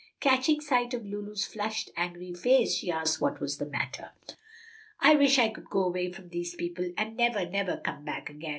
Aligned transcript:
Catching 0.19 0.61
sight 0.61 0.95
of 0.95 1.05
Lulu's 1.05 1.45
flushed, 1.45 1.91
angry 1.95 2.33
face, 2.33 2.73
she 2.73 2.89
asked 2.89 3.21
what 3.21 3.39
was 3.39 3.59
the 3.59 3.67
matter. 3.67 4.09
"I 4.99 5.13
wish 5.13 5.37
we 5.37 5.51
could 5.51 5.69
go 5.69 5.83
away 5.83 6.11
from 6.11 6.29
these 6.29 6.55
people 6.55 6.91
and 6.97 7.15
never, 7.15 7.47
never 7.47 7.77
come 7.77 8.03
back 8.03 8.27
again!" 8.27 8.49